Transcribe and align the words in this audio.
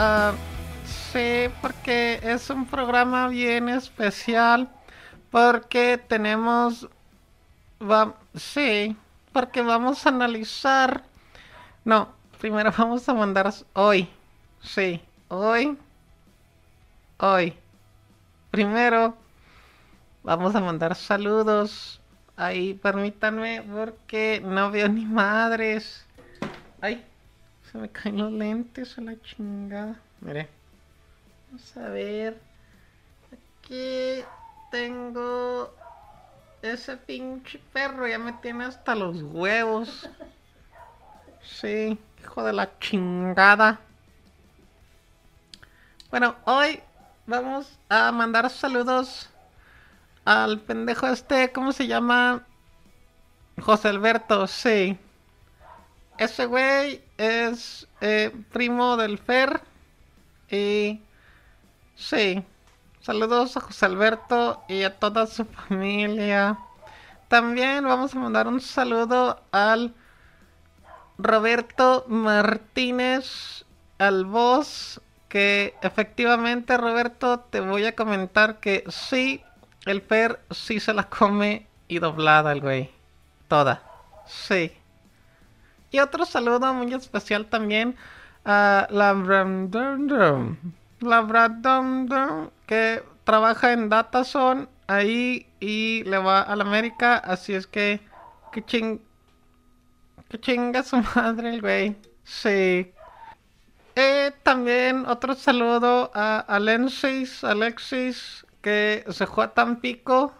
Ah, 0.00 0.32
sí, 1.10 1.48
porque 1.60 2.20
es 2.22 2.50
un 2.50 2.66
programa 2.66 3.26
bien 3.26 3.68
especial. 3.68 4.68
Porque 5.32 5.98
tenemos. 5.98 6.88
Sí, 8.36 8.96
porque 9.32 9.60
vamos 9.60 10.06
a 10.06 10.10
analizar. 10.10 11.02
No, 11.84 12.10
primero 12.40 12.72
vamos 12.78 13.08
a 13.08 13.14
mandar 13.14 13.52
hoy. 13.72 14.08
Sí, 14.62 15.02
hoy. 15.26 15.76
Hoy. 17.18 17.54
Primero 18.52 19.16
vamos 20.22 20.54
a 20.54 20.60
mandar 20.60 20.94
saludos. 20.94 22.00
Ahí, 22.36 22.74
permítanme, 22.74 23.62
porque 23.62 24.40
no 24.44 24.70
veo 24.70 24.88
ni 24.88 25.04
madres. 25.04 26.06
Ay, 26.80 27.04
se 27.70 27.78
me 27.78 27.88
caen 27.90 28.18
los 28.18 28.32
lentes 28.32 28.96
a 28.98 29.02
la 29.02 29.20
chingada. 29.20 29.96
Mire. 30.20 30.48
Vamos 31.46 31.76
a 31.76 31.88
ver. 31.88 32.40
Aquí 33.32 34.24
tengo 34.70 35.74
ese 36.62 36.96
pinche 36.96 37.60
perro. 37.72 38.06
Ya 38.06 38.18
me 38.18 38.32
tiene 38.34 38.64
hasta 38.64 38.94
los 38.94 39.22
huevos. 39.22 40.08
Sí, 41.42 41.98
hijo 42.22 42.44
de 42.44 42.52
la 42.52 42.78
chingada. 42.78 43.80
Bueno, 46.10 46.36
hoy 46.44 46.80
vamos 47.26 47.78
a 47.88 48.10
mandar 48.12 48.48
saludos 48.48 49.28
al 50.24 50.60
pendejo 50.60 51.06
este, 51.06 51.52
¿cómo 51.52 51.72
se 51.72 51.86
llama? 51.86 52.46
José 53.60 53.88
Alberto, 53.88 54.46
sí. 54.46 54.98
Ese 56.18 56.46
güey 56.46 57.02
es 57.16 57.86
eh, 58.00 58.32
primo 58.52 58.96
del 58.96 59.18
Fer. 59.18 59.60
Y 60.50 61.00
sí, 61.94 62.42
saludos 63.00 63.56
a 63.56 63.60
José 63.60 63.86
Alberto 63.86 64.62
y 64.68 64.82
a 64.82 64.98
toda 64.98 65.26
su 65.26 65.44
familia. 65.44 66.58
También 67.28 67.84
vamos 67.84 68.14
a 68.14 68.18
mandar 68.18 68.48
un 68.48 68.60
saludo 68.60 69.40
al 69.52 69.94
Roberto 71.18 72.04
Martínez, 72.08 73.64
al 73.98 74.24
voz, 74.24 75.00
que 75.28 75.74
efectivamente 75.82 76.76
Roberto 76.78 77.40
te 77.40 77.60
voy 77.60 77.84
a 77.84 77.94
comentar 77.94 78.60
que 78.60 78.82
sí, 78.88 79.42
el 79.84 80.00
Fer 80.00 80.40
sí 80.50 80.80
se 80.80 80.94
la 80.94 81.04
come 81.04 81.66
y 81.86 81.98
doblada 81.98 82.52
el 82.52 82.60
güey. 82.60 82.90
Toda. 83.46 83.82
Sí. 84.26 84.77
Y 85.90 86.00
otro 86.00 86.24
saludo 86.24 86.72
muy 86.74 86.92
especial 86.92 87.46
también 87.46 87.96
a 88.44 88.86
la 88.90 89.14
la 91.00 92.50
que 92.66 93.02
trabaja 93.24 93.72
en 93.72 93.88
Datazone 93.88 94.68
ahí 94.86 95.46
y 95.60 96.02
le 96.04 96.18
va 96.18 96.42
a 96.42 96.56
la 96.56 96.64
América, 96.64 97.16
así 97.16 97.54
es 97.54 97.66
que 97.66 98.00
que 98.52 98.64
ching 98.64 99.00
que 100.28 100.40
chinga 100.40 100.82
su 100.82 100.96
madre 101.14 101.50
el 101.50 101.60
güey. 101.60 101.96
Sí. 102.24 102.92
Eh, 103.94 104.32
también 104.42 105.06
otro 105.06 105.34
saludo 105.34 106.10
a 106.14 106.40
Alexis, 106.40 107.42
Alexis 107.42 108.46
que 108.62 109.04
se 109.08 109.26
fue 109.26 109.44
a 109.44 109.54
Tampico. 109.54 110.32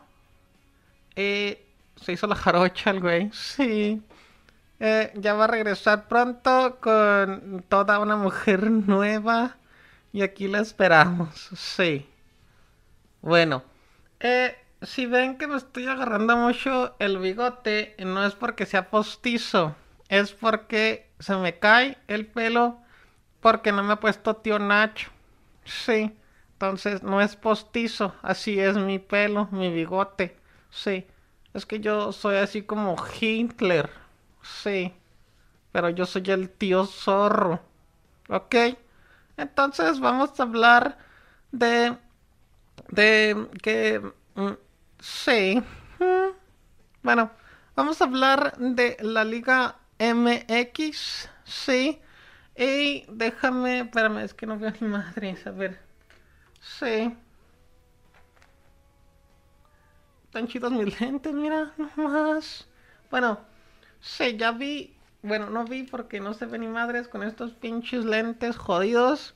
Eh, 1.17 1.67
se 1.97 2.13
hizo 2.13 2.27
la 2.27 2.37
jarocha 2.37 2.91
el 2.91 3.01
güey. 3.01 3.31
Sí. 3.33 4.03
Eh, 4.81 5.13
ya 5.17 5.35
va 5.35 5.45
a 5.45 5.49
regresar 5.49 6.07
pronto 6.07 6.79
con 6.81 7.65
toda 7.69 7.99
una 7.99 8.17
mujer 8.17 8.71
nueva. 8.71 9.57
Y 10.13 10.23
aquí 10.23 10.49
la 10.49 10.61
esperamos. 10.61 11.51
Sí. 11.57 12.09
Bueno. 13.21 13.63
Eh, 14.21 14.57
si 14.83 15.07
ven 15.07 15.37
que 15.39 15.47
me 15.47 15.57
estoy 15.57 15.87
agarrando 15.87 16.37
mucho 16.37 16.95
el 16.99 17.19
bigote, 17.19 17.95
no 17.99 18.25
es 18.25 18.35
porque 18.35 18.67
sea 18.67 18.91
postizo. 18.91 19.77
Es 20.09 20.33
porque 20.33 21.11
se 21.19 21.37
me 21.37 21.59
cae 21.59 21.99
el 22.09 22.27
pelo. 22.27 22.79
Porque 23.41 23.73
no 23.73 23.83
me 23.83 23.95
ha 23.95 24.01
puesto 24.01 24.37
tío 24.37 24.59
Nacho. 24.59 25.11
Sí. 25.65 26.17
Entonces 26.53 27.03
no 27.03 27.21
es 27.21 27.37
postizo. 27.37 28.15
Así 28.23 28.59
es 28.59 28.77
mi 28.77 28.99
pelo, 28.99 29.49
mi 29.53 29.71
bigote. 29.73 30.37
Sí. 30.71 31.07
Es 31.55 31.67
que 31.67 31.81
yo 31.81 32.13
soy 32.13 32.37
así 32.37 32.63
como 32.63 32.97
Hitler. 33.21 33.91
Sí. 34.63 34.95
Pero 35.73 35.91
yo 35.91 36.07
soy 36.07 36.23
el 36.27 36.51
tío 36.51 36.87
zorro. 36.87 37.61
¿Ok? 38.29 38.55
Entonces 39.37 40.01
vamos 40.01 40.39
a 40.39 40.43
hablar 40.43 40.99
de... 41.53 41.97
De 42.89 43.49
que... 43.63 44.01
mm, 44.35 44.53
sí. 44.99 45.63
Bueno, 47.03 47.31
vamos 47.77 48.01
a 48.01 48.05
hablar 48.05 48.57
de 48.59 48.97
la 49.01 49.25
Liga 49.25 49.77
MX. 49.99 51.29
Sí. 51.45 52.01
Y 52.57 53.05
déjame... 53.09 53.81
Espérame, 53.81 54.19
es 54.19 54.35
que 54.35 54.47
no 54.47 54.59
veo 54.59 54.73
ni 54.81 54.89
madre. 54.89 55.37
A 55.45 55.51
ver. 55.51 55.81
Sí. 56.61 57.15
Tan 60.33 60.47
chidos 60.47 60.73
mis 60.73 61.01
lentes, 61.01 61.33
mira, 61.33 61.73
nomás. 61.97 62.67
Bueno, 63.11 63.41
sí, 64.01 64.37
ya 64.37 64.53
vi. 64.53 64.95
Bueno, 65.23 65.51
no 65.51 65.65
vi 65.65 65.83
porque 65.83 66.21
no 66.21 66.33
se 66.35 66.47
ve 66.47 66.59
ni 66.59 66.69
madres 66.69 67.09
con 67.09 67.23
estos 67.23 67.53
pinches 67.53 68.05
lentes 68.05 68.57
jodidos. 68.57 69.35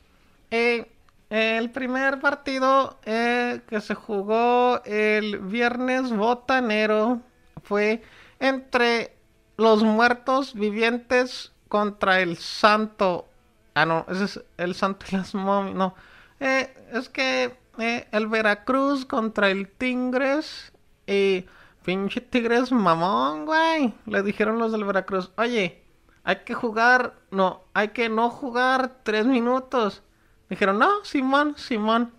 Eh, 0.50 0.90
el 1.30 1.70
primer 1.70 2.20
partido 2.20 2.98
eh, 3.04 3.62
que 3.66 3.80
se 3.80 3.94
jugó 3.94 4.82
el 4.84 5.38
viernes 5.38 6.10
botanero 6.10 7.22
fue 7.62 8.02
entre 8.38 9.16
los 9.56 9.82
muertos 9.82 10.54
vivientes 10.54 11.52
contra 11.68 12.20
el 12.20 12.36
santo. 12.36 13.28
Ah, 13.74 13.86
no, 13.86 14.04
ese 14.08 14.24
es 14.24 14.40
el 14.58 14.74
santo 14.74 15.06
y 15.10 15.16
las 15.16 15.34
momias. 15.34 15.74
No, 15.74 15.94
eh, 16.38 16.74
es 16.92 17.08
que 17.08 17.56
eh, 17.78 18.06
el 18.12 18.26
Veracruz 18.26 19.06
contra 19.06 19.50
el 19.50 19.68
Tigres. 19.68 20.72
Y 21.06 21.46
pinche 21.84 22.20
Tigres 22.20 22.72
mamón, 22.72 23.47
güey. 23.47 23.94
Le 24.06 24.22
dijeron 24.22 24.59
los 24.59 24.72
del 24.72 24.84
Veracruz, 24.84 25.31
oye, 25.37 25.82
hay 26.25 26.37
que 26.44 26.54
jugar, 26.54 27.15
no, 27.31 27.65
hay 27.75 27.88
que 27.88 28.09
no 28.09 28.31
jugar 28.31 29.00
tres 29.03 29.26
minutos. 29.26 30.03
Dijeron, 30.48 30.78
no, 30.78 31.04
Simón, 31.04 31.54
Simón. 31.56 32.12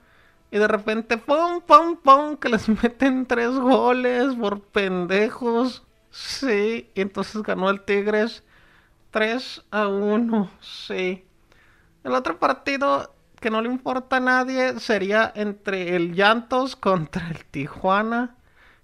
Y 0.52 0.57
de 0.57 0.68
repente, 0.68 1.18
pum, 1.18 1.62
pum, 1.62 1.97
pum, 1.97 2.38
que 2.38 2.50
les 2.50 2.68
meten 2.84 3.25
tres 3.25 3.52
goles 3.52 4.35
por 4.35 4.62
pendejos. 4.62 5.84
Sí, 6.12 6.91
y 6.94 7.02
entonces 7.02 7.41
ganó 7.41 7.69
el 7.69 7.81
Tigres 7.81 8.44
3 9.12 9.63
a 9.72 9.88
1. 9.88 10.52
Sí. 10.62 11.25
El 12.03 12.13
otro 12.13 12.38
partido 12.38 13.13
que 13.40 13.50
no 13.50 13.62
le 13.62 13.69
importa 13.69 14.18
a 14.18 14.19
nadie 14.19 14.79
sería 14.79 15.31
entre 15.35 15.96
el 15.96 16.13
Llantos 16.13 16.75
contra 16.75 17.29
el 17.29 17.46
Tijuana. 17.46 18.35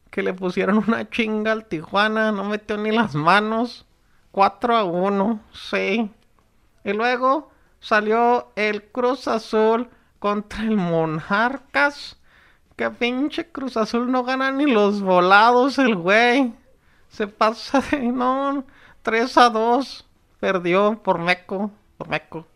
Que 0.10 0.24
le 0.24 0.34
pusieron 0.34 0.84
una 0.88 1.10
chinga 1.10 1.52
al 1.52 1.66
Tijuana, 1.66 2.32
no 2.32 2.44
metió 2.44 2.78
ni 2.78 2.92
las 2.92 3.16
manos. 3.16 3.86
4 4.32 4.78
a 4.78 4.84
1, 4.84 5.40
sí. 5.54 6.12
Y 6.84 6.94
luego 6.94 7.52
salió 7.80 8.52
el 8.56 8.84
Cruz 8.84 9.28
Azul 9.28 9.90
contra 10.20 10.62
el 10.64 10.78
Monarcas. 10.78 12.18
Que 12.76 12.90
pinche 12.90 13.52
Cruz 13.52 13.76
Azul 13.78 14.12
no 14.12 14.24
gana 14.24 14.52
ni 14.52 14.66
los 14.66 15.02
volados 15.02 15.78
el 15.80 15.96
güey. 15.96 16.54
Se 17.10 17.28
pasa 17.28 17.82
de 17.92 18.00
no 18.00 18.64
3 19.02 19.38
a 19.38 19.50
2. 19.50 20.06
Perdió 20.40 21.02
por 21.04 21.20
Meco. 21.20 21.72
Por 21.98 22.08
Meco. 22.08 22.48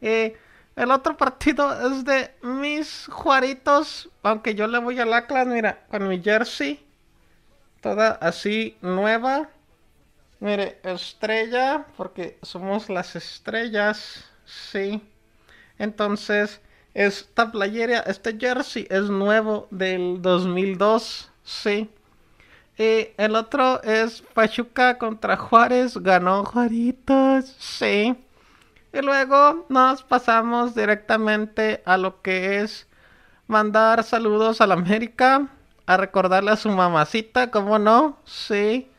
Eh, 0.00 0.36
el 0.76 0.90
otro 0.90 1.16
partido 1.16 1.90
es 1.90 2.04
de 2.04 2.34
mis 2.42 3.06
Juaritos. 3.10 4.08
Aunque 4.22 4.54
yo 4.54 4.66
le 4.66 4.78
voy 4.78 4.98
al 4.98 5.12
Atlas, 5.12 5.46
mira, 5.46 5.84
con 5.90 6.08
mi 6.08 6.22
jersey. 6.22 6.84
Toda 7.80 8.12
así 8.12 8.76
nueva. 8.80 9.50
Mire, 10.40 10.80
estrella, 10.82 11.86
porque 11.96 12.38
somos 12.42 12.88
las 12.88 13.14
estrellas, 13.14 14.24
sí. 14.44 15.00
Entonces, 15.78 16.60
esta 16.94 17.52
playera, 17.52 18.00
este 18.00 18.36
jersey 18.38 18.86
es 18.90 19.04
nuevo 19.04 19.68
del 19.70 20.20
2002, 20.20 21.30
sí. 21.44 21.88
Y 22.76 23.08
el 23.16 23.36
otro 23.36 23.82
es 23.82 24.22
Pachuca 24.34 24.98
contra 24.98 25.36
Juárez, 25.36 25.96
ganó 25.96 26.44
Juaritos, 26.44 27.54
sí. 27.58 28.16
Y 28.92 29.00
luego 29.00 29.66
nos 29.68 30.02
pasamos 30.02 30.74
directamente 30.74 31.82
a 31.86 31.96
lo 31.96 32.20
que 32.20 32.60
es 32.60 32.86
mandar 33.46 34.04
saludos 34.04 34.60
a 34.60 34.66
la 34.66 34.74
América, 34.74 35.48
a 35.86 35.96
recordarle 35.96 36.50
a 36.50 36.56
su 36.56 36.68
mamacita, 36.68 37.50
¿cómo 37.50 37.78
no? 37.78 38.18
Sí. 38.24 38.90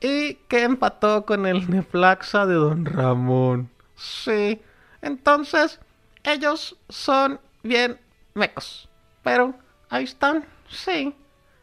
Y 0.00 0.34
que 0.48 0.62
empató 0.62 1.24
con 1.24 1.46
el 1.46 1.68
Neplaxa 1.70 2.46
de 2.46 2.54
Don 2.54 2.84
Ramón. 2.84 3.70
Sí. 3.96 4.60
Entonces, 5.02 5.80
ellos 6.24 6.76
son 6.88 7.40
bien 7.62 7.98
mecos. 8.34 8.88
Pero 9.22 9.54
ahí 9.88 10.04
están, 10.04 10.44
sí. 10.68 11.14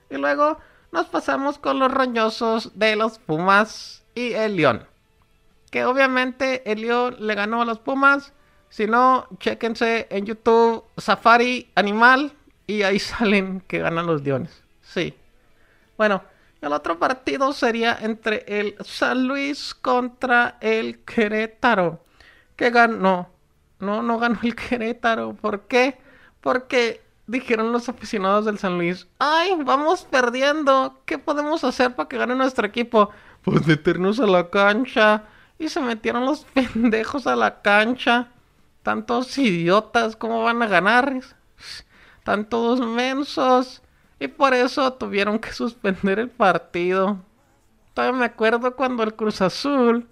Y 0.09 0.17
luego 0.17 0.57
nos 0.91 1.05
pasamos 1.07 1.57
con 1.59 1.79
los 1.79 1.91
roñosos 1.91 2.77
de 2.77 2.95
los 2.95 3.19
Pumas 3.19 4.03
y 4.15 4.33
el 4.33 4.55
León. 4.55 4.87
Que 5.75 5.83
obviamente 5.83 6.71
el 6.71 6.79
León 6.79 7.17
le 7.19 7.35
ganó 7.35 7.61
a 7.61 7.65
los 7.65 7.79
Pumas. 7.79 8.31
Si 8.69 8.87
no, 8.87 9.27
chéquense 9.39 10.07
en 10.09 10.25
YouTube 10.25 10.85
Safari 10.95 11.69
Animal 11.75 12.31
y 12.65 12.83
ahí 12.83 12.97
salen 12.99 13.59
que 13.67 13.79
ganan 13.79 14.05
los 14.05 14.23
Leones. 14.23 14.63
Sí. 14.81 15.13
Bueno, 15.97 16.23
el 16.61 16.71
otro 16.71 16.97
partido 16.97 17.51
sería 17.51 17.97
entre 18.01 18.45
el 18.47 18.77
San 18.85 19.27
Luis 19.27 19.75
contra 19.75 20.55
el 20.61 20.99
Querétaro. 21.03 21.99
Que 22.55 22.69
ganó. 22.69 23.27
No, 23.79 24.01
no 24.01 24.17
ganó 24.17 24.39
el 24.43 24.55
Querétaro. 24.55 25.33
¿Por 25.33 25.63
qué? 25.63 25.97
Porque 26.39 27.01
dijeron 27.27 27.73
los 27.73 27.89
aficionados 27.89 28.45
del 28.45 28.59
San 28.59 28.77
Luis, 28.77 29.09
ay, 29.19 29.57
vamos 29.65 30.05
perdiendo, 30.09 31.01
¿qué 31.05 31.17
podemos 31.17 31.65
hacer 31.65 31.95
para 31.95 32.07
que 32.07 32.17
gane 32.17 32.33
nuestro 32.33 32.65
equipo? 32.65 33.09
Pues 33.41 33.67
meternos 33.67 34.21
a 34.21 34.25
la 34.25 34.49
cancha. 34.49 35.25
Y 35.57 35.69
se 35.69 35.79
metieron 35.81 36.25
los 36.25 36.45
pendejos 36.53 37.27
a 37.27 37.35
la 37.35 37.61
cancha. 37.61 38.29
Tantos 38.83 39.37
idiotas, 39.37 40.15
¿cómo 40.15 40.43
van 40.43 40.61
a 40.61 40.67
ganar? 40.67 41.19
Tantos 42.23 42.79
mensos. 42.81 43.81
Y 44.19 44.27
por 44.27 44.53
eso 44.53 44.93
tuvieron 44.93 45.39
que 45.39 45.51
suspender 45.51 46.19
el 46.19 46.29
partido. 46.29 47.19
Todavía 47.93 48.19
me 48.19 48.25
acuerdo 48.25 48.75
cuando 48.75 49.03
el 49.03 49.15
Cruz 49.15 49.41
Azul, 49.41 50.07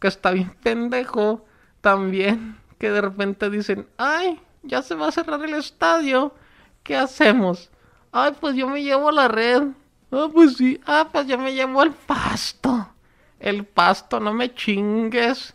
que 0.00 0.08
está 0.08 0.30
bien 0.30 0.54
pendejo, 0.62 1.44
también, 1.80 2.58
que 2.78 2.90
de 2.90 3.00
repente 3.00 3.48
dicen, 3.50 3.86
ay, 3.96 4.40
ya 4.62 4.82
se 4.82 4.94
va 4.94 5.08
a 5.08 5.12
cerrar 5.12 5.42
el 5.44 5.54
estadio. 5.54 6.34
¿Qué 6.82 6.96
hacemos? 6.96 7.70
Ay, 8.12 8.32
pues 8.40 8.56
yo 8.56 8.68
me 8.68 8.82
llevo 8.82 9.10
la 9.10 9.28
red. 9.28 9.62
Ah, 10.10 10.28
pues 10.32 10.56
sí. 10.56 10.80
Ah, 10.86 11.08
pues 11.12 11.26
yo 11.26 11.38
me 11.38 11.54
llevo 11.54 11.82
el 11.82 11.92
pasto. 11.92 12.88
El 13.38 13.64
pasto, 13.64 14.20
no 14.20 14.32
me 14.32 14.54
chingues. 14.54 15.54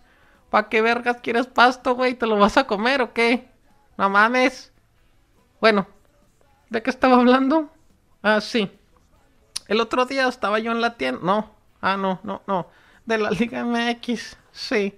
¿Para 0.50 0.70
qué 0.70 0.82
vergas 0.82 1.18
quieres 1.22 1.48
pasto, 1.48 1.96
güey? 1.96 2.14
¿Te 2.14 2.28
lo 2.28 2.38
vas 2.38 2.58
a 2.58 2.68
comer 2.68 3.02
o 3.02 3.14
qué? 3.14 3.50
No 3.98 4.10
mames. 4.10 4.72
Bueno, 5.60 5.88
¿de 6.70 6.82
qué 6.84 6.90
estaba 6.90 7.16
hablando? 7.16 7.72
Ah, 8.22 8.42
sí. 8.42 8.70
El 9.68 9.80
otro 9.80 10.06
día 10.06 10.28
estaba 10.28 10.60
yo 10.60 10.72
en 10.72 10.82
la 10.82 10.98
tienda. 10.98 11.22
No. 11.24 11.52
Ah, 11.82 11.98
no, 11.98 12.20
no, 12.24 12.42
no. 12.48 12.68
De 13.06 13.18
la 13.18 13.32
Liga 13.32 13.64
MX. 13.64 14.38
Sí. 14.52 14.98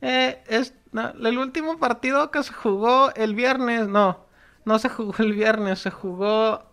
Eh, 0.00 0.42
es, 0.46 0.74
el 0.92 1.38
último 1.38 1.78
partido 1.78 2.30
que 2.30 2.42
se 2.42 2.52
jugó 2.52 3.12
el 3.14 3.34
viernes. 3.34 3.86
No. 3.88 4.26
No 4.64 4.78
se 4.78 4.88
jugó 4.88 5.14
el 5.18 5.32
viernes. 5.32 5.78
Se 5.78 5.90
jugó. 5.90 6.64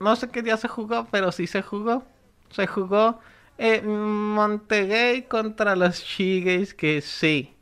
No 0.00 0.16
sé 0.16 0.30
qué 0.30 0.42
día 0.42 0.56
se 0.56 0.68
jugó, 0.68 1.06
pero 1.10 1.30
sí 1.32 1.46
se 1.46 1.62
jugó. 1.62 2.04
Se 2.50 2.66
jugó 2.66 3.20
eh, 3.58 3.82
Montegay 3.82 5.22
contra 5.28 5.76
los 5.76 6.02
Chigays. 6.02 6.74
Que 6.74 7.00
sí. 7.00 7.56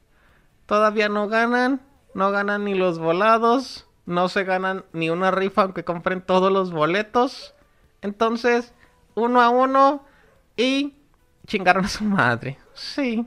Todavía 0.67 1.09
no 1.09 1.29
ganan. 1.29 1.81
No 2.15 2.31
ganan 2.31 2.65
ni 2.65 2.75
los 2.75 2.99
volados 2.99 3.87
no 4.07 4.29
se 4.29 4.45
ganan 4.45 4.85
ni 4.93 5.11
una 5.11 5.31
rifa 5.31 5.63
aunque 5.63 5.85
compren 5.85 6.23
todos 6.23 6.53
los 6.53 6.73
boletos. 6.73 7.55
Entonces, 8.01 8.75
uno 9.15 9.41
a 9.41 9.49
uno 9.49 10.05
y 10.57 10.95
chingaron 11.47 11.85
a 11.85 11.89
su 11.89 12.05
madre. 12.05 12.59
Sí. 12.75 13.27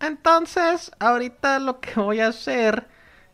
Entonces, 0.00 0.90
ahorita 0.98 1.58
lo 1.60 1.80
que 1.80 2.00
voy 2.00 2.20
a 2.20 2.28
hacer 2.28 2.88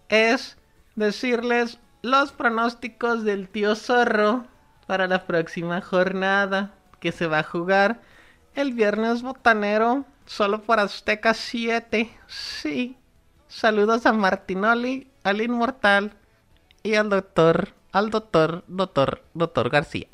es 0.09 0.59
decirles 0.97 1.79
los 2.03 2.33
pronósticos 2.33 3.25
del 3.25 3.49
tío 3.49 3.75
zorro 3.75 4.47
para 4.87 5.07
la 5.07 5.27
próxima 5.27 5.81
jornada 5.81 6.75
que 7.01 7.13
se 7.13 7.27
va 7.27 7.41
a 7.41 7.45
jugar 7.45 8.01
el 8.55 8.73
viernes 8.73 9.23
botanero 9.23 10.05
solo 10.27 10.63
por 10.63 10.81
Azteca 10.81 11.35
7. 11.35 12.11
Sí. 12.27 12.97
Saludos 13.49 14.05
a 14.07 14.13
Martinoli, 14.13 15.11
al 15.25 15.41
inmortal 15.41 16.13
y 16.83 16.95
al 16.95 17.09
doctor, 17.09 17.75
al 17.93 18.11
doctor, 18.11 18.65
doctor, 18.69 19.23
doctor 19.35 19.71
García. 19.71 20.09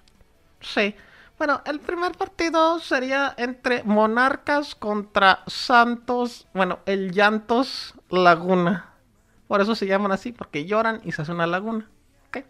Sí. 0.60 0.94
Bueno, 1.36 1.62
el 1.66 1.80
primer 1.80 2.12
partido 2.12 2.78
sería 2.78 3.34
entre 3.36 3.82
Monarcas 3.82 4.76
contra 4.76 5.40
Santos, 5.48 6.46
bueno, 6.54 6.78
el 6.86 7.10
Llantos 7.10 7.94
Laguna. 8.08 8.92
Por 9.48 9.60
eso 9.60 9.74
se 9.74 9.86
llaman 9.86 10.12
así, 10.12 10.30
porque 10.30 10.64
lloran 10.64 11.00
y 11.04 11.10
se 11.10 11.22
hace 11.22 11.32
una 11.32 11.48
laguna. 11.48 11.90
¿Ok? 12.28 12.44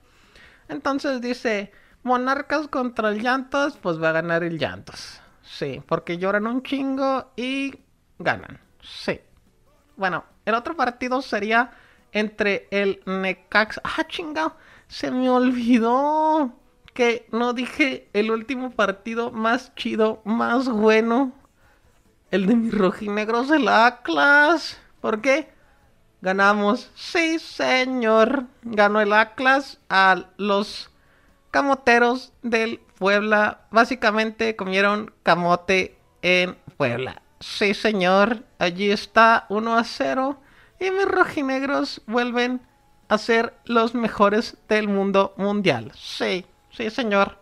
Entonces 0.69 1.23
dice, 1.23 1.73
Monarcas 2.03 2.69
contra 2.69 3.09
el 3.09 3.23
Llantos, 3.23 3.79
pues 3.79 4.01
va 4.03 4.11
a 4.11 4.13
ganar 4.13 4.45
el 4.45 4.59
Llantos. 4.59 5.23
Sí, 5.59 5.81
porque 5.87 6.19
lloran 6.19 6.49
un 6.49 6.65
chingo 6.65 7.31
y 7.37 7.73
ganan. 8.19 8.59
Sí. 8.83 9.21
Bueno, 9.97 10.25
el 10.45 10.55
otro 10.55 10.77
partido 10.77 11.23
sería 11.23 11.71
entre 12.11 12.67
el 12.73 13.01
Necax. 13.07 13.81
Ah, 13.85 14.05
chingado. 14.09 14.57
Se 14.89 15.13
me 15.13 15.31
olvidó 15.31 16.53
que 16.93 17.29
no 17.31 17.53
dije 17.53 18.09
el 18.15 18.33
último 18.33 18.73
partido 18.73 19.31
más 19.31 19.73
chido, 19.77 20.23
más 20.25 20.69
bueno. 20.69 21.33
El 22.33 22.47
de 22.47 22.57
mis 22.57 22.75
rojinegros 22.75 23.49
del 23.49 23.69
Atlas. 23.69 24.81
¿Por 25.01 25.21
qué? 25.21 25.53
Ganamos. 26.21 26.91
Sí, 26.97 27.39
señor. 27.39 28.47
Ganó 28.63 29.01
el 29.01 29.13
Atlas 29.13 29.79
a 29.89 30.25
los 30.37 30.91
camoteros 31.55 32.33
del 32.43 32.81
Puebla. 32.99 33.61
Básicamente 33.71 34.57
comieron 34.57 35.15
camote 35.23 35.97
en 36.21 36.57
Puebla. 36.77 37.23
Sí, 37.39 37.75
señor. 37.75 38.43
Allí 38.59 38.91
está 38.91 39.47
1 39.51 39.79
a 39.79 39.85
0. 39.85 40.37
Y 40.81 40.91
mis 40.91 41.05
rojinegros 41.07 42.03
vuelven 42.09 42.61
a 43.07 43.19
ser 43.19 43.55
los 43.67 43.95
mejores 43.95 44.57
del 44.69 44.89
mundo 44.89 45.33
mundial. 45.37 45.93
Sí, 45.95 46.45
sí, 46.73 46.91
señor. 46.91 47.39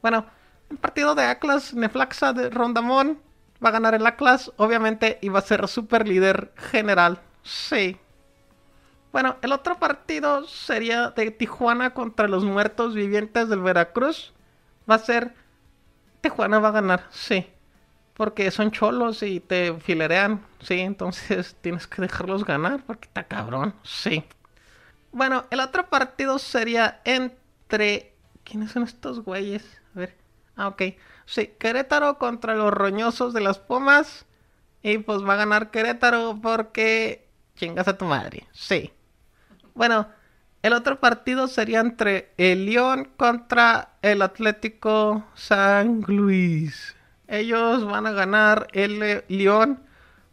Bueno, 0.00 0.24
el 0.70 0.78
partido 0.78 1.14
de 1.14 1.24
Atlas 1.24 1.74
Neflaxa 1.74 2.32
de 2.32 2.48
Rondamón 2.48 3.20
va 3.62 3.68
a 3.68 3.72
ganar 3.72 3.94
el 3.94 4.06
Atlas, 4.06 4.50
obviamente, 4.56 5.18
y 5.20 5.28
va 5.28 5.40
a 5.40 5.42
ser 5.42 5.68
super 5.68 6.08
líder 6.08 6.54
general. 6.56 7.20
Sí. 7.42 7.98
Bueno, 9.12 9.36
el 9.42 9.52
otro 9.52 9.78
partido 9.78 10.46
sería 10.46 11.10
de 11.10 11.30
Tijuana 11.30 11.94
contra 11.94 12.28
los 12.28 12.44
muertos 12.44 12.94
vivientes 12.94 13.48
del 13.48 13.60
Veracruz. 13.60 14.32
Va 14.88 14.96
a 14.96 14.98
ser. 14.98 15.34
Tijuana 16.20 16.58
va 16.58 16.68
a 16.68 16.72
ganar, 16.72 17.06
sí 17.10 17.46
porque 18.20 18.50
son 18.50 18.70
cholos 18.70 19.22
y 19.22 19.40
te 19.40 19.72
filerean, 19.80 20.44
sí, 20.60 20.80
entonces 20.80 21.56
tienes 21.62 21.86
que 21.86 22.02
dejarlos 22.02 22.44
ganar 22.44 22.82
porque 22.86 23.06
está 23.08 23.24
cabrón, 23.24 23.74
sí. 23.82 24.22
Bueno, 25.10 25.46
el 25.48 25.60
otro 25.60 25.88
partido 25.88 26.38
sería 26.38 27.00
entre... 27.06 28.12
¿Quiénes 28.44 28.72
son 28.72 28.82
estos 28.82 29.24
güeyes? 29.24 29.64
A 29.94 30.00
ver. 30.00 30.18
Ah, 30.54 30.68
ok. 30.68 30.82
Sí, 31.24 31.54
Querétaro 31.58 32.18
contra 32.18 32.54
los 32.54 32.70
roñosos 32.70 33.32
de 33.32 33.40
las 33.40 33.58
Pumas. 33.58 34.26
Y 34.82 34.98
pues 34.98 35.24
va 35.24 35.32
a 35.32 35.36
ganar 35.36 35.70
Querétaro 35.70 36.38
porque 36.42 37.26
chingas 37.56 37.88
a 37.88 37.96
tu 37.96 38.04
madre. 38.04 38.46
Sí. 38.52 38.92
Bueno, 39.80 40.08
el 40.62 40.74
otro 40.74 41.00
partido 41.00 41.48
sería 41.48 41.80
entre 41.80 42.34
el 42.36 42.66
León 42.66 43.08
contra 43.16 43.94
el 44.02 44.20
Atlético 44.20 45.24
San 45.34 46.02
Luis 46.06 46.94
ellos 47.30 47.86
van 47.86 48.06
a 48.06 48.12
ganar 48.12 48.66
el 48.72 49.22
León 49.28 49.80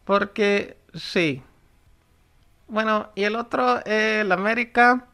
porque 0.04 0.78
sí. 0.94 1.44
Bueno, 2.68 3.12
y 3.16 3.24
el 3.24 3.36
otro, 3.36 3.86
el 3.86 4.32
América, 4.32 5.06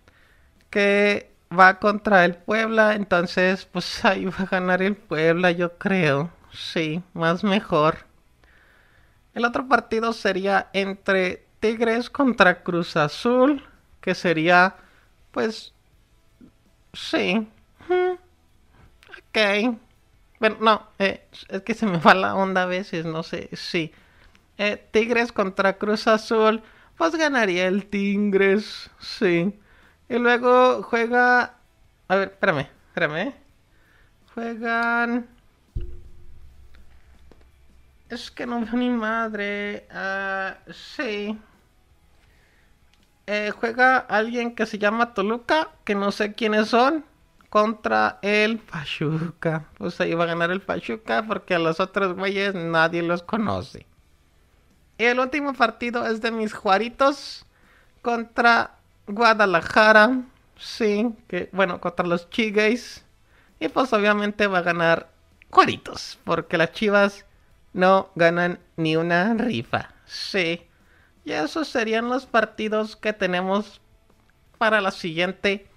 que 0.70 1.32
va 1.56 1.80
contra 1.80 2.26
el 2.26 2.36
Puebla, 2.36 2.96
entonces 2.96 3.66
pues 3.66 4.04
ahí 4.06 4.26
va 4.26 4.38
a 4.40 4.46
ganar 4.46 4.82
el 4.82 4.96
Puebla, 4.96 5.52
yo 5.52 5.78
creo. 5.78 6.32
Sí, 6.52 7.04
más 7.14 7.44
mejor. 7.44 8.06
El 9.34 9.46
otro 9.46 9.68
partido 9.68 10.14
sería 10.14 10.70
entre 10.74 11.46
Tigres 11.60 12.10
contra 12.10 12.64
Cruz 12.64 12.96
Azul, 12.96 13.64
que 14.04 14.14
sería 14.14 14.76
pues 15.32 15.74
sí. 16.92 17.48
Ok. 19.10 19.78
Bueno, 20.40 20.58
no, 20.60 20.88
eh, 21.00 21.26
es 21.48 21.62
que 21.62 21.74
se 21.74 21.86
me 21.86 21.98
va 21.98 22.14
la 22.14 22.36
onda 22.36 22.64
a 22.64 22.66
veces, 22.66 23.06
no 23.06 23.24
sé, 23.24 23.50
sí. 23.54 23.94
Eh, 24.58 24.78
Tigres 24.92 25.32
contra 25.32 25.78
Cruz 25.78 26.06
Azul, 26.08 26.62
pues 26.98 27.16
ganaría 27.16 27.66
el 27.68 27.86
Tigres, 27.88 28.92
sí. 29.00 29.58
Y 30.10 30.18
luego 30.18 30.84
juega... 30.84 31.56
A 32.10 32.16
ver, 32.18 32.30
espérame, 32.30 32.68
espérame. 32.90 33.34
Juegan... 34.34 35.28
Es 38.10 38.30
que 38.30 38.46
no 38.46 38.60
veo 38.60 38.74
ni 38.74 38.90
madre. 38.90 39.88
Uh, 39.90 40.72
sí. 40.72 41.40
Eh, 43.28 43.52
juega 43.52 43.98
alguien 43.98 44.56
que 44.56 44.66
se 44.66 44.78
llama 44.78 45.14
Toluca, 45.14 45.70
que 45.84 45.96
no 45.96 46.12
sé 46.12 46.34
quiénes 46.34 46.68
son, 46.68 47.06
contra 47.50 48.20
el 48.22 48.58
Pachuca. 48.58 49.66
Pues 49.78 50.02
ahí 50.02 50.14
va 50.14 50.24
a 50.24 50.28
ganar 50.28 50.52
el 50.52 50.62
Pachuca 50.62 51.24
porque 51.28 51.56
a 51.56 51.60
los 51.60 51.80
otros 51.80 52.16
güeyes 52.16 52.56
nadie 52.56 53.04
los 53.04 53.24
conoce. 53.24 53.86
Y 54.98 55.06
el 55.06 55.20
último 55.20 55.54
partido 55.54 56.06
es 56.08 56.22
de 56.22 56.32
mis 56.32 56.54
Juaritos 56.54 57.46
contra 58.02 58.76
Guadalajara. 59.08 60.22
Sí, 60.58 61.14
que 61.28 61.50
bueno, 61.52 61.80
contra 61.80 62.06
los 62.06 62.30
Chigues. 62.30 63.06
Y 63.60 63.70
pues 63.70 63.94
obviamente 63.94 64.48
va 64.48 64.60
a 64.60 64.64
ganar 64.64 65.10
Juaritos, 65.50 66.20
porque 66.24 66.58
las 66.58 66.72
Chivas 66.72 67.26
no 67.74 68.10
ganan 68.16 68.60
ni 68.76 68.96
una 68.96 69.34
rifa. 69.36 69.92
Sí. 70.06 70.68
Y 71.26 71.32
esos 71.32 71.68
serían 71.68 72.10
los 72.10 72.26
partidos 72.26 72.96
que 72.96 73.14
tenemos 73.14 73.82
para 74.58 74.82
la 74.82 74.92
siguiente. 74.92 75.68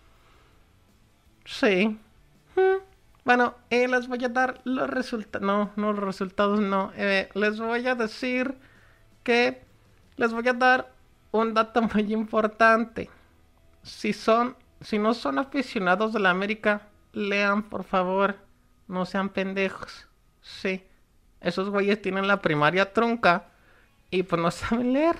Sí. 1.45 1.99
Hmm. 2.55 2.83
Bueno, 3.25 3.55
eh, 3.71 3.89
les 3.89 4.09
voy 4.09 4.25
a 4.25 4.29
dar 4.29 4.61
los 4.65 4.89
resultados. 4.89 5.47
No, 5.47 5.71
no 5.77 5.93
los 5.93 6.05
resultados, 6.05 6.61
no. 6.61 6.93
Eh, 6.97 7.29
les 7.35 7.59
voy 7.59 7.87
a 7.87 7.95
decir 7.95 8.57
que 9.23 9.65
les 10.17 10.33
voy 10.33 10.47
a 10.49 10.53
dar 10.53 10.93
un 11.33 11.55
dato 11.55 11.83
muy 11.95 12.13
importante. 12.13 13.11
Si 13.83 14.13
son, 14.13 14.57
si 14.81 14.99
no 14.99 15.15
son 15.15 15.39
aficionados 15.39 16.13
de 16.13 16.21
la 16.21 16.31
América, 16.31 16.89
lean 17.13 17.65
por 17.65 17.85
favor. 17.85 18.37
No 18.89 19.05
sean 19.05 19.31
pendejos. 19.31 20.07
Sí. 20.41 20.85
Esos 21.41 21.71
güeyes 21.71 22.01
tienen 22.01 22.29
la 22.29 22.41
primaria 22.41 22.93
trunca 22.93 23.47
y 24.11 24.23
pues 24.23 24.41
no 24.41 24.51
saben 24.51 24.93
leer. 24.93 25.17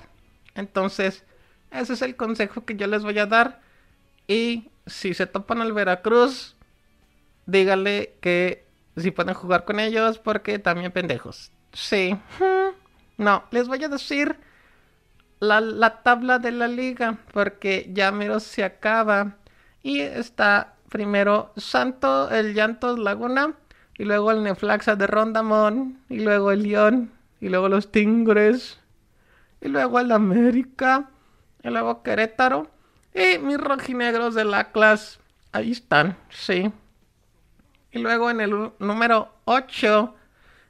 Entonces, 0.57 1.23
ese 1.71 1.93
es 1.93 2.01
el 2.01 2.17
consejo 2.17 2.65
que 2.65 2.75
yo 2.75 2.87
les 2.87 3.03
voy 3.03 3.17
a 3.19 3.25
dar. 3.25 3.61
Y 4.27 4.69
si 4.85 5.13
se 5.13 5.27
topan 5.27 5.61
al 5.61 5.71
Veracruz, 5.71 6.55
díganle 7.45 8.15
que 8.19 8.65
si 8.97 9.11
pueden 9.11 9.35
jugar 9.35 9.63
con 9.63 9.79
ellos 9.79 10.19
porque 10.19 10.59
también 10.59 10.91
pendejos. 10.91 11.51
Sí. 11.71 12.17
No, 13.17 13.45
les 13.51 13.67
voy 13.67 13.83
a 13.83 13.89
decir 13.89 14.35
la, 15.39 15.61
la 15.61 16.03
tabla 16.03 16.39
de 16.39 16.51
la 16.51 16.67
liga 16.67 17.17
porque 17.33 17.89
ya 17.93 18.11
mero 18.11 18.39
se 18.39 18.63
acaba. 18.63 19.37
Y 19.81 20.01
está 20.01 20.75
primero 20.89 21.51
Santo, 21.57 22.29
el 22.29 22.53
Llantos 22.53 22.99
Laguna, 22.99 23.53
y 23.97 24.03
luego 24.03 24.31
el 24.31 24.43
Neflaxa 24.43 24.95
de 24.95 25.07
Rondamón, 25.07 25.99
y 26.09 26.19
luego 26.19 26.51
el 26.51 26.63
León, 26.63 27.11
y 27.41 27.49
luego 27.49 27.69
los 27.69 27.91
Tigres, 27.91 28.79
y 29.61 29.67
luego 29.67 29.99
el 29.99 30.11
América, 30.11 31.09
y 31.63 31.69
luego 31.69 32.03
Querétaro, 32.03 32.69
y 33.13 33.39
mis 33.39 33.57
rojinegros 33.57 34.35
de 34.35 34.45
la 34.45 34.71
clase, 34.71 35.19
ahí 35.51 35.71
están, 35.71 36.17
sí. 36.29 36.71
Y 37.91 37.99
luego 37.99 38.29
en 38.29 38.41
el 38.41 38.71
número 38.79 39.33
8 39.45 40.15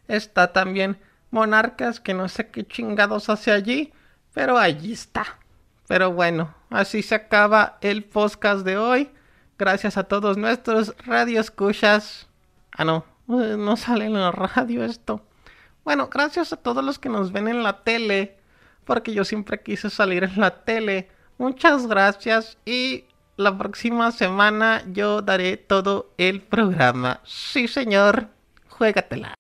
está 0.08 0.54
también 0.54 0.98
Monarcas, 1.32 2.00
que 2.00 2.14
no 2.14 2.30
sé 2.30 2.50
qué 2.50 2.66
chingados 2.66 3.30
hace 3.30 3.52
allí, 3.52 3.94
pero 4.34 4.58
allí 4.58 4.94
está. 4.94 5.26
Pero 5.88 6.12
bueno, 6.12 6.54
así 6.70 7.02
se 7.02 7.16
acaba 7.16 7.78
el 7.82 8.04
podcast 8.04 8.66
de 8.66 8.78
hoy. 8.78 9.10
Gracias 9.58 9.98
a 9.98 10.04
todos 10.04 10.38
nuestros 10.38 10.96
radioescuchas. 11.06 12.28
Ah, 12.72 12.86
no, 12.86 13.06
no 13.28 13.78
sale 13.78 14.06
en 14.06 14.14
la 14.14 14.32
radio 14.32 14.84
esto. 14.84 15.22
Bueno, 15.84 16.10
gracias 16.12 16.54
a 16.54 16.58
todos 16.58 16.84
los 16.84 17.00
que 17.00 17.10
nos 17.10 17.32
ven 17.32 17.48
en 17.48 17.64
la 17.64 17.84
tele, 17.84 18.37
porque 18.88 19.14
yo 19.14 19.24
siempre 19.24 19.62
quise 19.62 19.92
salir 19.92 20.24
en 20.24 20.40
la 20.40 20.64
tele. 20.64 21.10
Muchas 21.38 21.86
gracias 21.86 22.58
y 22.66 23.04
la 23.36 23.56
próxima 23.56 24.12
semana 24.12 24.82
yo 24.92 25.22
daré 25.22 25.58
todo 25.58 26.12
el 26.18 26.42
programa. 26.42 27.20
Sí, 27.24 27.68
señor, 27.68 28.30
juégatela. 28.70 29.36